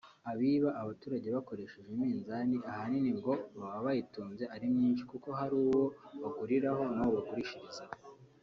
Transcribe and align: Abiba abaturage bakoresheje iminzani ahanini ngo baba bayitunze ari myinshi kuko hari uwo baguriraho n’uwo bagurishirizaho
Abiba 0.31 0.69
abaturage 0.81 1.27
bakoresheje 1.35 1.89
iminzani 1.95 2.57
ahanini 2.71 3.11
ngo 3.17 3.33
baba 3.59 3.79
bayitunze 3.85 4.43
ari 4.55 4.65
myinshi 4.75 5.03
kuko 5.11 5.27
hari 5.39 5.55
uwo 5.63 5.81
baguriraho 6.21 6.81
n’uwo 6.93 7.11
bagurishirizaho 7.17 7.95